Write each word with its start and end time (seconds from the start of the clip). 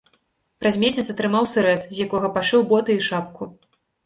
Праз 0.61 0.79
месяц 0.83 1.03
атрымаў 1.13 1.45
сырэц, 1.53 1.75
з 1.93 1.99
якога 2.09 2.33
пашыў 2.39 2.65
боты 2.73 2.91
і 2.97 3.05
шапку. 3.11 3.43